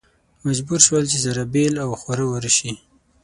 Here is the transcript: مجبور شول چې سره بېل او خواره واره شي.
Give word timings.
مجبور 0.45 0.79
شول 0.87 1.03
چې 1.11 1.17
سره 1.25 1.41
بېل 1.53 1.75
او 1.83 1.89
خواره 2.01 2.25
واره 2.27 2.51
شي. 2.57 2.71